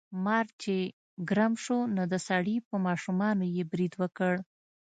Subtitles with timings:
[0.23, 0.75] مار چې
[1.29, 4.33] ګرم شو نو د سړي په ماشومانو یې برید وکړ.